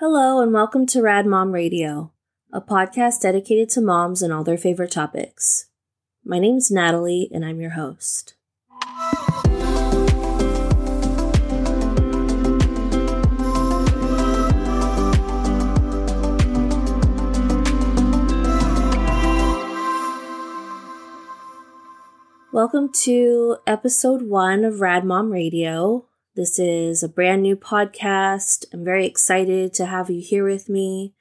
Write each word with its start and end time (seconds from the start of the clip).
Hello, 0.00 0.40
and 0.40 0.52
welcome 0.52 0.86
to 0.86 1.00
Rad 1.00 1.24
Mom 1.24 1.52
Radio, 1.52 2.10
a 2.52 2.60
podcast 2.60 3.20
dedicated 3.20 3.68
to 3.70 3.80
moms 3.80 4.22
and 4.22 4.32
all 4.32 4.42
their 4.42 4.58
favorite 4.58 4.90
topics. 4.90 5.66
My 6.24 6.40
name's 6.40 6.68
Natalie, 6.68 7.30
and 7.32 7.44
I'm 7.44 7.60
your 7.60 7.70
host. 7.70 8.34
Welcome 22.50 22.90
to 23.04 23.58
episode 23.64 24.22
one 24.22 24.64
of 24.64 24.80
Rad 24.80 25.04
Mom 25.04 25.30
Radio. 25.30 26.06
This 26.36 26.58
is 26.58 27.04
a 27.04 27.08
brand 27.08 27.42
new 27.42 27.54
podcast. 27.54 28.64
I'm 28.72 28.84
very 28.84 29.06
excited 29.06 29.72
to 29.74 29.86
have 29.86 30.10
you 30.10 30.20
here 30.20 30.44
with 30.44 30.68
me. 30.68 31.14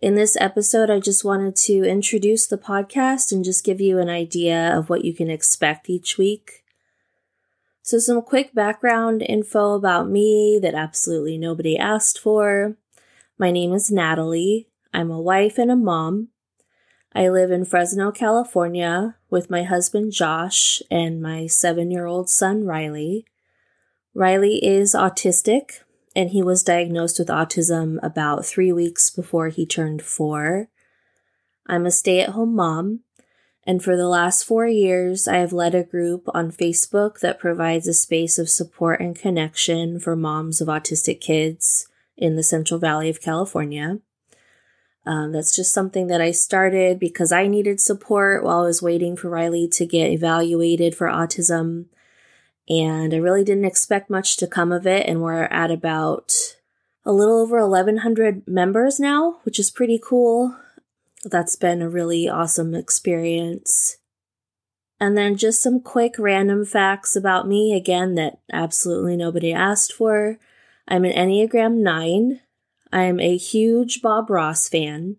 In 0.00 0.14
this 0.14 0.38
episode, 0.40 0.88
I 0.88 1.00
just 1.00 1.22
wanted 1.22 1.54
to 1.56 1.84
introduce 1.84 2.46
the 2.46 2.56
podcast 2.56 3.30
and 3.30 3.44
just 3.44 3.62
give 3.62 3.78
you 3.78 3.98
an 3.98 4.08
idea 4.08 4.74
of 4.74 4.88
what 4.88 5.04
you 5.04 5.12
can 5.12 5.28
expect 5.28 5.90
each 5.90 6.16
week. 6.16 6.64
So, 7.82 7.98
some 7.98 8.22
quick 8.22 8.54
background 8.54 9.20
info 9.20 9.74
about 9.74 10.08
me 10.08 10.58
that 10.62 10.74
absolutely 10.74 11.36
nobody 11.36 11.76
asked 11.76 12.18
for. 12.18 12.78
My 13.36 13.50
name 13.50 13.74
is 13.74 13.90
Natalie. 13.90 14.70
I'm 14.94 15.10
a 15.10 15.20
wife 15.20 15.58
and 15.58 15.70
a 15.70 15.76
mom. 15.76 16.28
I 17.14 17.28
live 17.28 17.50
in 17.50 17.66
Fresno, 17.66 18.12
California 18.12 19.16
with 19.28 19.50
my 19.50 19.64
husband 19.64 20.12
Josh 20.12 20.80
and 20.90 21.20
my 21.20 21.46
seven 21.48 21.90
year 21.90 22.06
old 22.06 22.30
son 22.30 22.64
Riley. 22.64 23.26
Riley 24.18 24.56
is 24.66 24.94
autistic 24.94 25.82
and 26.16 26.30
he 26.30 26.42
was 26.42 26.64
diagnosed 26.64 27.20
with 27.20 27.28
autism 27.28 28.00
about 28.02 28.44
three 28.44 28.72
weeks 28.72 29.10
before 29.10 29.46
he 29.46 29.64
turned 29.64 30.02
four. 30.02 30.66
I'm 31.68 31.86
a 31.86 31.92
stay 31.92 32.20
at 32.20 32.30
home 32.30 32.56
mom, 32.56 33.02
and 33.64 33.80
for 33.80 33.96
the 33.96 34.08
last 34.08 34.42
four 34.42 34.66
years, 34.66 35.28
I 35.28 35.36
have 35.36 35.52
led 35.52 35.72
a 35.72 35.84
group 35.84 36.24
on 36.34 36.50
Facebook 36.50 37.20
that 37.20 37.38
provides 37.38 37.86
a 37.86 37.94
space 37.94 38.40
of 38.40 38.48
support 38.48 39.00
and 39.00 39.14
connection 39.14 40.00
for 40.00 40.16
moms 40.16 40.60
of 40.60 40.66
autistic 40.66 41.20
kids 41.20 41.86
in 42.16 42.34
the 42.34 42.42
Central 42.42 42.80
Valley 42.80 43.08
of 43.08 43.22
California. 43.22 44.00
Um, 45.06 45.30
that's 45.30 45.54
just 45.54 45.72
something 45.72 46.08
that 46.08 46.20
I 46.20 46.32
started 46.32 46.98
because 46.98 47.30
I 47.30 47.46
needed 47.46 47.80
support 47.80 48.42
while 48.42 48.62
I 48.62 48.66
was 48.66 48.82
waiting 48.82 49.16
for 49.16 49.30
Riley 49.30 49.68
to 49.74 49.86
get 49.86 50.10
evaluated 50.10 50.96
for 50.96 51.06
autism. 51.06 51.84
And 52.68 53.14
I 53.14 53.16
really 53.16 53.44
didn't 53.44 53.64
expect 53.64 54.10
much 54.10 54.36
to 54.36 54.46
come 54.46 54.72
of 54.72 54.86
it. 54.86 55.06
And 55.06 55.22
we're 55.22 55.44
at 55.44 55.70
about 55.70 56.32
a 57.04 57.12
little 57.12 57.40
over 57.40 57.58
1,100 57.66 58.46
members 58.46 59.00
now, 59.00 59.38
which 59.44 59.58
is 59.58 59.70
pretty 59.70 59.98
cool. 60.02 60.56
That's 61.24 61.56
been 61.56 61.80
a 61.80 61.88
really 61.88 62.28
awesome 62.28 62.74
experience. 62.74 63.96
And 65.00 65.16
then 65.16 65.36
just 65.36 65.62
some 65.62 65.80
quick 65.80 66.16
random 66.18 66.64
facts 66.64 67.14
about 67.16 67.46
me, 67.46 67.74
again, 67.74 68.16
that 68.16 68.40
absolutely 68.52 69.16
nobody 69.16 69.52
asked 69.52 69.92
for. 69.92 70.38
I'm 70.86 71.04
an 71.04 71.12
Enneagram 71.12 71.76
9. 71.76 72.40
I'm 72.92 73.20
a 73.20 73.36
huge 73.36 74.02
Bob 74.02 74.28
Ross 74.28 74.68
fan. 74.68 75.16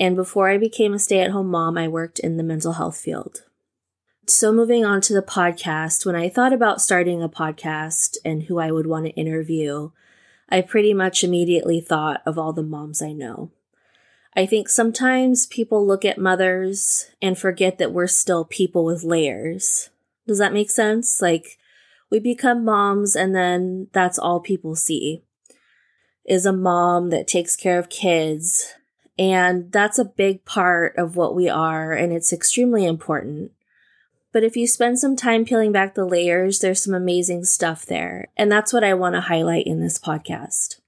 And 0.00 0.16
before 0.16 0.48
I 0.48 0.58
became 0.58 0.94
a 0.94 0.98
stay 0.98 1.20
at 1.20 1.30
home 1.30 1.48
mom, 1.48 1.76
I 1.76 1.86
worked 1.86 2.18
in 2.18 2.36
the 2.36 2.42
mental 2.42 2.72
health 2.72 2.96
field. 2.96 3.44
So, 4.26 4.52
moving 4.52 4.86
on 4.86 5.02
to 5.02 5.12
the 5.12 5.20
podcast, 5.20 6.06
when 6.06 6.16
I 6.16 6.30
thought 6.30 6.54
about 6.54 6.80
starting 6.80 7.22
a 7.22 7.28
podcast 7.28 8.16
and 8.24 8.44
who 8.44 8.58
I 8.58 8.70
would 8.70 8.86
want 8.86 9.04
to 9.04 9.12
interview, 9.12 9.90
I 10.48 10.62
pretty 10.62 10.94
much 10.94 11.22
immediately 11.22 11.78
thought 11.78 12.22
of 12.24 12.38
all 12.38 12.54
the 12.54 12.62
moms 12.62 13.02
I 13.02 13.12
know. 13.12 13.50
I 14.34 14.46
think 14.46 14.70
sometimes 14.70 15.46
people 15.46 15.86
look 15.86 16.06
at 16.06 16.16
mothers 16.16 17.10
and 17.20 17.38
forget 17.38 17.76
that 17.76 17.92
we're 17.92 18.06
still 18.06 18.46
people 18.46 18.86
with 18.86 19.04
layers. 19.04 19.90
Does 20.26 20.38
that 20.38 20.54
make 20.54 20.70
sense? 20.70 21.20
Like, 21.20 21.58
we 22.08 22.18
become 22.18 22.64
moms 22.64 23.14
and 23.14 23.34
then 23.34 23.88
that's 23.92 24.18
all 24.18 24.40
people 24.40 24.74
see 24.74 25.22
is 26.24 26.46
a 26.46 26.52
mom 26.52 27.10
that 27.10 27.28
takes 27.28 27.56
care 27.56 27.78
of 27.78 27.90
kids. 27.90 28.72
And 29.18 29.70
that's 29.70 29.98
a 29.98 30.04
big 30.04 30.46
part 30.46 30.96
of 30.96 31.14
what 31.14 31.34
we 31.34 31.48
are, 31.48 31.92
and 31.92 32.12
it's 32.12 32.32
extremely 32.32 32.86
important. 32.86 33.52
But 34.34 34.42
if 34.42 34.56
you 34.56 34.66
spend 34.66 34.98
some 34.98 35.14
time 35.14 35.44
peeling 35.44 35.70
back 35.70 35.94
the 35.94 36.04
layers, 36.04 36.58
there's 36.58 36.82
some 36.82 36.92
amazing 36.92 37.44
stuff 37.44 37.86
there. 37.86 38.32
And 38.36 38.50
that's 38.50 38.72
what 38.72 38.82
I 38.82 38.92
want 38.92 39.14
to 39.14 39.20
highlight 39.20 39.64
in 39.64 39.78
this 39.78 39.96
podcast. 39.96 40.80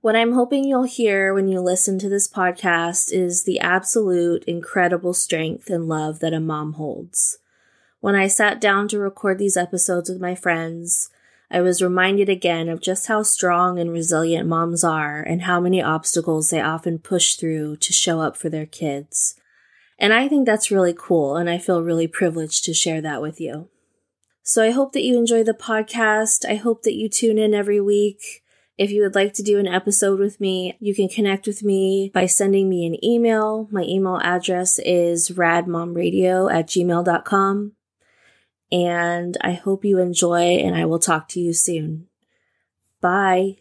What 0.00 0.16
I'm 0.16 0.32
hoping 0.32 0.64
you'll 0.64 0.82
hear 0.82 1.32
when 1.32 1.46
you 1.46 1.60
listen 1.60 2.00
to 2.00 2.08
this 2.08 2.26
podcast 2.26 3.12
is 3.12 3.44
the 3.44 3.60
absolute 3.60 4.42
incredible 4.44 5.14
strength 5.14 5.70
and 5.70 5.86
love 5.86 6.18
that 6.18 6.32
a 6.32 6.40
mom 6.40 6.72
holds. 6.72 7.38
When 8.00 8.16
I 8.16 8.26
sat 8.26 8.60
down 8.60 8.88
to 8.88 8.98
record 8.98 9.38
these 9.38 9.56
episodes 9.56 10.10
with 10.10 10.20
my 10.20 10.34
friends, 10.34 11.10
I 11.48 11.60
was 11.60 11.80
reminded 11.80 12.28
again 12.28 12.68
of 12.68 12.80
just 12.80 13.06
how 13.06 13.22
strong 13.22 13.78
and 13.78 13.92
resilient 13.92 14.48
moms 14.48 14.82
are 14.82 15.22
and 15.22 15.42
how 15.42 15.60
many 15.60 15.80
obstacles 15.80 16.50
they 16.50 16.60
often 16.60 16.98
push 16.98 17.36
through 17.36 17.76
to 17.76 17.92
show 17.92 18.20
up 18.20 18.36
for 18.36 18.48
their 18.48 18.66
kids. 18.66 19.39
And 20.00 20.14
I 20.14 20.28
think 20.28 20.46
that's 20.46 20.70
really 20.70 20.94
cool, 20.96 21.36
and 21.36 21.50
I 21.50 21.58
feel 21.58 21.82
really 21.82 22.06
privileged 22.06 22.64
to 22.64 22.72
share 22.72 23.02
that 23.02 23.20
with 23.20 23.38
you. 23.38 23.68
So 24.42 24.64
I 24.64 24.70
hope 24.70 24.94
that 24.94 25.04
you 25.04 25.18
enjoy 25.18 25.44
the 25.44 25.52
podcast. 25.52 26.48
I 26.48 26.54
hope 26.54 26.82
that 26.84 26.96
you 26.96 27.10
tune 27.10 27.36
in 27.36 27.52
every 27.52 27.82
week. 27.82 28.42
If 28.78 28.90
you 28.90 29.02
would 29.02 29.14
like 29.14 29.34
to 29.34 29.42
do 29.42 29.58
an 29.58 29.68
episode 29.68 30.18
with 30.18 30.40
me, 30.40 30.78
you 30.80 30.94
can 30.94 31.10
connect 31.10 31.46
with 31.46 31.62
me 31.62 32.10
by 32.14 32.24
sending 32.24 32.70
me 32.70 32.86
an 32.86 33.04
email. 33.04 33.68
My 33.70 33.82
email 33.82 34.18
address 34.22 34.78
is 34.78 35.28
radmomradio 35.32 36.50
at 36.50 36.66
gmail.com. 36.68 37.72
And 38.72 39.36
I 39.42 39.52
hope 39.52 39.84
you 39.84 39.98
enjoy, 39.98 40.56
and 40.56 40.74
I 40.74 40.86
will 40.86 40.98
talk 40.98 41.28
to 41.28 41.40
you 41.40 41.52
soon. 41.52 42.06
Bye. 43.02 43.58